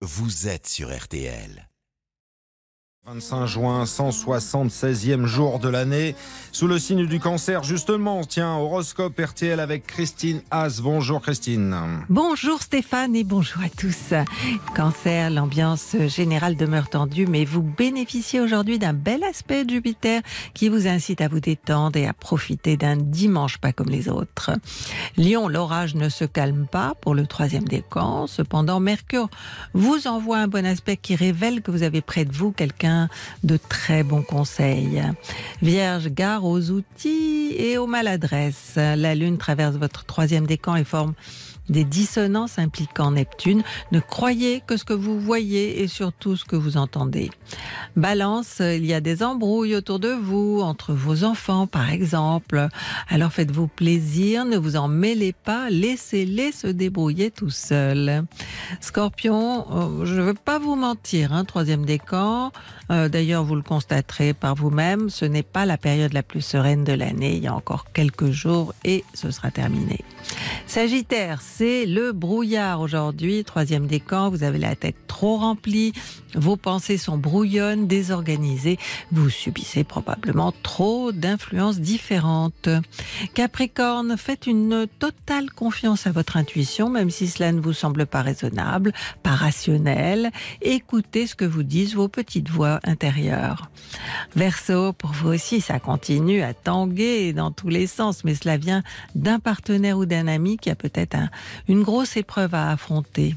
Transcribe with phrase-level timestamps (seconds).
[0.00, 1.67] vous êtes sur RTL.
[3.14, 6.14] 25 juin, 176e jour de l'année.
[6.52, 10.80] Sous le signe du cancer, justement, tiens, horoscope RTL avec Christine Haas.
[10.82, 11.74] Bonjour Christine.
[12.10, 14.12] Bonjour Stéphane et bonjour à tous.
[14.76, 20.20] Cancer, l'ambiance générale demeure tendue, mais vous bénéficiez aujourd'hui d'un bel aspect de Jupiter
[20.52, 24.50] qui vous incite à vous détendre et à profiter d'un dimanche pas comme les autres.
[25.16, 28.26] Lion, l'orage ne se calme pas pour le troisième décan.
[28.26, 29.30] Cependant, Mercure
[29.72, 32.97] vous envoie un bon aspect qui révèle que vous avez près de vous quelqu'un
[33.44, 35.02] de très bons conseils.
[35.62, 38.74] Vierge, gare aux outils et aux maladresses.
[38.76, 41.14] La Lune traverse votre troisième décan et forme
[41.68, 43.62] des dissonances impliquant Neptune.
[43.92, 47.30] Ne croyez que ce que vous voyez et surtout ce que vous entendez.
[47.96, 52.68] Balance, il y a des embrouilles autour de vous, entre vos enfants par exemple.
[53.08, 58.24] Alors faites-vous plaisir, ne vous en mêlez pas, laissez-les se débrouiller tout seuls.
[58.80, 62.52] Scorpion, euh, je ne veux pas vous mentir, hein, troisième décan.
[62.90, 66.84] Euh, d'ailleurs, vous le constaterez par vous-même, ce n'est pas la période la plus sereine
[66.84, 67.37] de l'année.
[67.38, 70.00] Il y a encore quelques jours et ce sera terminé.
[70.66, 75.92] Sagittaire, c'est le brouillard aujourd'hui, troisième décan, vous avez la tête trop remplie,
[76.34, 78.78] vos pensées sont brouillonnes, désorganisées,
[79.10, 82.68] vous subissez probablement trop d'influences différentes.
[83.34, 88.22] Capricorne, faites une totale confiance à votre intuition, même si cela ne vous semble pas
[88.22, 88.92] raisonnable,
[89.22, 90.30] pas rationnel.
[90.60, 93.70] Écoutez ce que vous disent vos petites voix intérieures.
[94.36, 98.82] Verseau, pour vous aussi, ça continue à tanguer dans tous les sens, mais cela vient
[99.14, 101.16] d'un partenaire ou d'un ami qui a peut-être
[101.68, 103.34] une grosse épreuve à affronter.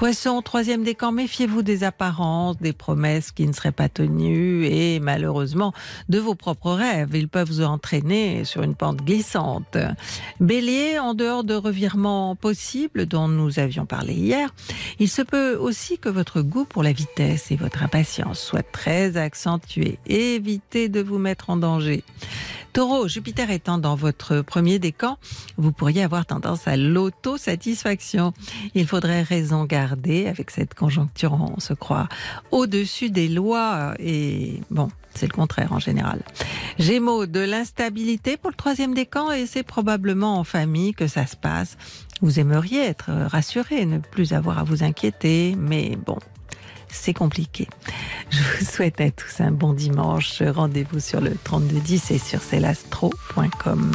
[0.00, 5.74] Poisson, troisième décan, méfiez-vous des apparences, des promesses qui ne seraient pas tenues et malheureusement
[6.08, 7.10] de vos propres rêves.
[7.12, 9.76] Ils peuvent vous entraîner sur une pente glissante.
[10.40, 14.54] Bélier, en dehors de revirements possibles dont nous avions parlé hier,
[15.00, 19.18] il se peut aussi que votre goût pour la vitesse et votre impatience soient très
[19.18, 19.98] accentués.
[20.06, 22.04] Évitez de vous mettre en danger.
[22.72, 25.18] Taureau, Jupiter étant dans votre premier décan,
[25.56, 28.32] vous pourriez avoir tendance à l'autosatisfaction.
[28.74, 32.08] Il faudrait raison garder avec cette conjoncture, on se croit,
[32.52, 36.22] au-dessus des lois et bon, c'est le contraire en général.
[36.78, 41.36] Gémeaux, de l'instabilité pour le troisième décan et c'est probablement en famille que ça se
[41.36, 41.76] passe.
[42.20, 46.18] Vous aimeriez être rassuré, ne plus avoir à vous inquiéter, mais bon,
[46.88, 47.68] c'est compliqué.
[48.30, 50.42] Je vous souhaite à tous un bon dimanche.
[50.42, 53.92] Rendez-vous sur le 3210 et sur celastro.com.